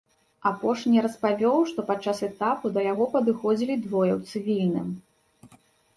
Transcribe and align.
Апошні 0.51 1.03
распавёў, 1.05 1.57
што 1.73 1.79
падчас 1.91 2.23
этапу 2.29 2.65
да 2.77 2.87
яго 2.89 3.05
падыходзілі 3.15 3.75
двое 3.85 4.11
ў 4.17 4.21
цывільным. 4.45 4.87